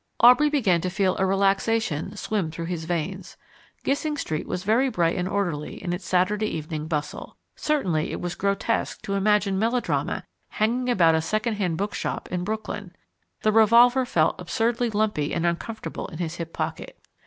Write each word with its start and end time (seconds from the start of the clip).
Aubrey 0.19 0.49
began 0.49 0.81
to 0.81 0.89
feel 0.89 1.15
a 1.19 1.27
relaxation 1.27 2.15
swim 2.15 2.49
through 2.49 2.65
his 2.65 2.85
veins. 2.85 3.37
Gissing 3.83 4.17
Street 4.17 4.47
was 4.47 4.63
very 4.63 4.89
bright 4.89 5.15
and 5.15 5.27
orderly 5.27 5.75
in 5.75 5.93
its 5.93 6.07
Saturday 6.07 6.47
evening 6.47 6.87
bustle. 6.87 7.37
Certainly 7.55 8.11
it 8.11 8.19
was 8.19 8.33
grotesque 8.33 9.03
to 9.03 9.13
imagine 9.13 9.59
melodrama 9.59 10.23
hanging 10.49 10.89
about 10.89 11.13
a 11.13 11.21
second 11.21 11.53
hand 11.57 11.77
bookshop 11.77 12.27
in 12.31 12.43
Brooklyn. 12.43 12.95
The 13.43 13.51
revolver 13.51 14.03
felt 14.07 14.41
absurdly 14.41 14.89
lumpy 14.89 15.35
and 15.35 15.45
uncomfortable 15.45 16.07
in 16.07 16.17
his 16.17 16.37
hip 16.37 16.51
pocket. 16.51 16.97